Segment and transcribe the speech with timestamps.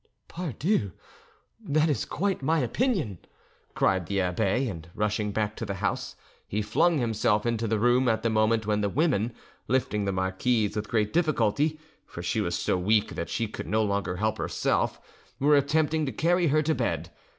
[0.27, 0.93] "'Pardieu',
[1.63, 3.19] that is quite my opinion,"
[3.75, 6.15] cried the abbe; and rushing back to the house,
[6.47, 9.31] he flung himself into the room at the moment when the women,
[9.67, 13.83] lifting the marquise with great difficulty, for she was so weak that she could no
[13.83, 14.99] longer help herself,
[15.37, 17.11] were attempting to carry her to bed.